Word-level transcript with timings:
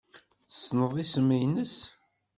Tessneḍ 0.49 0.93
isem-nnes? 1.03 1.75